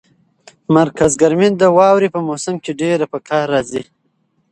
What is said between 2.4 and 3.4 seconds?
کې ډېره په